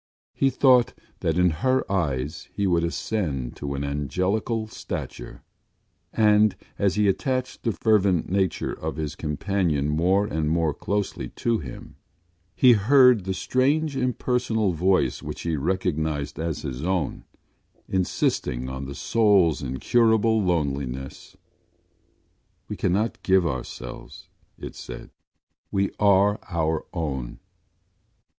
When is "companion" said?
9.15-9.89